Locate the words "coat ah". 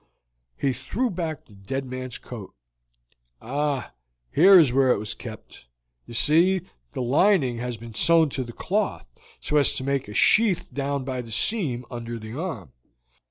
2.17-3.93